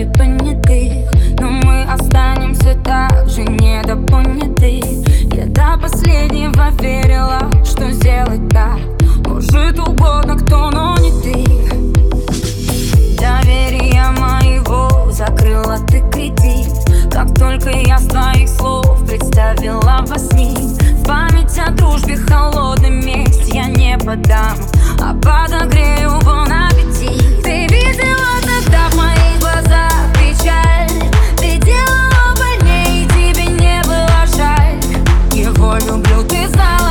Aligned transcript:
вроде 0.00 0.06
понятых 0.06 0.92
Но 1.40 1.50
мы 1.50 1.82
останемся 1.84 2.74
так 2.84 3.28
же 3.28 3.42
недопоняты 3.42 4.80
Я 5.34 5.46
до 5.46 5.80
последнего 5.80 6.70
верила, 6.80 7.50
что 7.64 7.90
сделать 7.90 8.48
так 8.50 8.78
Может 9.26 9.78
угодно 9.78 10.36
кто, 10.36 10.70
но 10.70 10.96
не 10.98 11.10
ты. 11.22 11.44
Доверие 13.18 14.04
моего 14.18 15.10
закрыла 15.10 15.78
ты 15.86 16.02
кредит. 16.10 16.72
Как 17.12 17.34
только 17.34 17.70
я 17.70 17.98
своих 17.98 18.48
слов 18.48 19.04
представила 19.06 20.04
во 20.06 20.18
сне 20.18 20.56
Память 21.06 21.58
о 21.58 21.70
дружбе 21.72 22.16
холодный 22.16 22.90
месть 22.90 23.52
я 23.52 23.66
не 23.66 23.98
подам. 23.98 24.56
А 25.02 25.14
подогрев 25.14 25.79
люблю, 35.90 36.22
ты 36.22 36.46
знала 36.48 36.89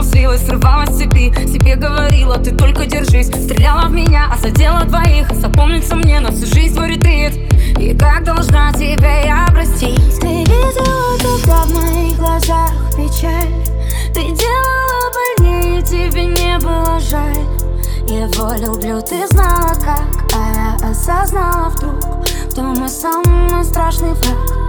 злилась, 0.00 0.46
срывалась 0.46 0.96
цепи. 0.96 1.34
Себе 1.46 1.76
говорила, 1.76 2.38
ты 2.38 2.52
только 2.52 2.86
держись 2.86 3.26
Стреляла 3.26 3.88
в 3.88 3.92
меня, 3.92 4.30
а 4.32 4.38
задела 4.38 4.84
двоих. 4.84 5.30
Запомнится 5.34 5.96
мне 5.96 6.20
на 6.20 6.32
всю 6.32 6.46
жизнь 6.46 6.74
твой 6.74 6.94
ретрит. 6.94 7.34
И 7.78 7.94
как 7.94 8.24
должна 8.24 8.72
тебе 8.72 9.26
я 9.26 9.46
простить? 9.50 10.20
Ты 10.20 10.26
видела 10.26 11.18
тогда 11.18 11.64
в 11.64 11.74
моих 11.74 12.16
глазах 12.16 12.70
печаль. 12.96 13.52
Ты 14.14 14.22
делала 14.30 15.12
больнее, 15.38 15.82
тебе 15.82 16.24
не 16.24 16.58
было 16.58 16.98
жаль. 17.00 17.62
Его 18.08 18.52
люблю, 18.54 19.00
ты 19.00 19.26
знала 19.28 19.74
как 19.74 20.02
А 20.34 20.76
я 20.82 20.90
осознала 20.90 21.70
вдруг 21.70 21.94
Кто 22.50 22.62
мой 22.62 22.88
самый 22.88 23.64
страшный 23.64 24.10
враг 24.10 24.61